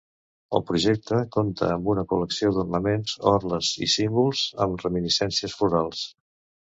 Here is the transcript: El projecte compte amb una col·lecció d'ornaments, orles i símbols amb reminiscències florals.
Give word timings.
El 0.59 0.61
projecte 0.69 1.17
compte 1.35 1.67
amb 1.73 1.91
una 1.93 2.05
col·lecció 2.13 2.51
d'ornaments, 2.55 3.13
orles 3.35 3.69
i 3.89 3.91
símbols 3.97 4.43
amb 4.67 4.85
reminiscències 4.87 5.59
florals. 5.61 6.03